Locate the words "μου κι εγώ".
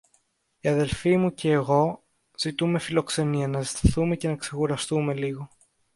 1.17-2.03